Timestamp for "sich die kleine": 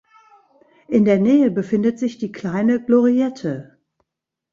1.99-2.83